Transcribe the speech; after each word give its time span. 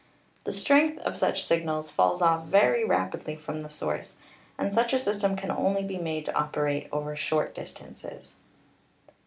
The 0.45 0.51
strength 0.51 0.97
of 1.03 1.15
such 1.15 1.43
signals 1.43 1.91
falls 1.91 2.23
off 2.23 2.45
very 2.47 2.83
rapidly 2.83 3.35
from 3.35 3.61
the 3.61 3.69
source, 3.69 4.17
and 4.57 4.73
such 4.73 4.93
a 4.93 4.97
system 4.97 5.35
can 5.35 5.51
only 5.51 5.83
be 5.83 5.99
made 5.99 6.25
to 6.25 6.33
operate 6.33 6.89
over 6.91 7.15
short 7.15 7.53
distances. 7.53 8.33